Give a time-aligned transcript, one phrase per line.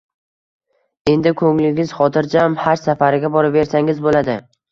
[1.11, 4.39] Endi koʻnglingiz xotirjam haj safariga boraversangiz boʻladi